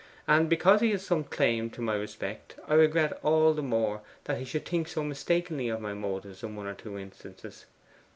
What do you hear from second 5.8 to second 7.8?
motives in one or two instances.